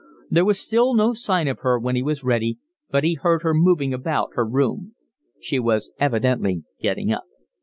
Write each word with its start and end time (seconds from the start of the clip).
There 0.31 0.45
was 0.45 0.59
still 0.59 0.95
no 0.95 1.13
sign 1.13 1.47
of 1.47 1.59
her 1.59 1.77
when 1.79 1.95
he 1.95 2.01
was 2.01 2.23
ready, 2.23 2.57
but 2.89 3.03
he 3.03 3.13
heard 3.13 3.43
her 3.43 3.53
moving 3.53 3.93
about 3.93 4.31
her 4.33 4.47
room. 4.47 4.95
She 5.39 5.59
was 5.59 5.91
evidently 5.99 6.63
getting 6.81 7.11
up. 7.13 7.25